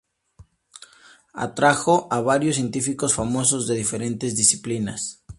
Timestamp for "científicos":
2.55-3.13